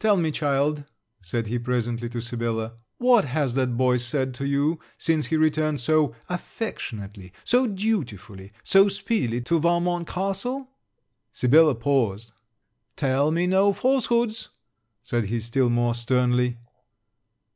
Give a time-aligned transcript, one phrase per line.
[0.00, 0.82] 'Tell me, child,'
[1.20, 5.78] said he presently, to Sibella, 'what has that boy said to you, since he returned
[5.78, 10.68] so affectionately, so dutifully, so speedily, to Valmont castle?'
[11.32, 12.32] Sibella paused:
[12.96, 14.48] 'Tell me no falsehoods,'
[15.04, 16.58] said he still more sternly.